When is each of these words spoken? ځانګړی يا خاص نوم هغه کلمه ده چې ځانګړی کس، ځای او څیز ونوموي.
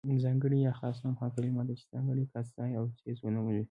ځانګړی 0.23 0.57
يا 0.65 0.71
خاص 0.79 0.97
نوم 1.03 1.15
هغه 1.19 1.33
کلمه 1.35 1.61
ده 1.67 1.73
چې 1.79 1.85
ځانګړی 1.93 2.23
کس، 2.33 2.47
ځای 2.57 2.71
او 2.79 2.83
څیز 2.99 3.17
ونوموي. 3.21 3.59